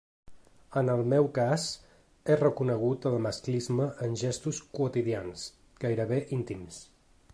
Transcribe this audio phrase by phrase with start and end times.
[0.79, 1.65] En el meu cas,
[2.33, 5.45] he reconegut el masclisme en gestos quotidians,
[5.85, 6.81] gairebé íntims.